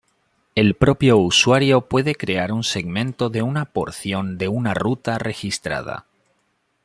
[0.55, 6.07] El propio usuario puede crear un segmento de una porción de una ruta registrada.